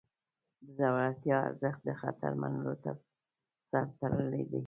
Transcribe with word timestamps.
د 0.65 0.67
زړورتیا 0.77 1.37
ارزښت 1.47 1.81
د 1.87 1.89
خطر 2.01 2.31
منلو 2.41 2.73
سره 3.71 3.81
تړلی 3.99 4.43
دی. 4.49 4.59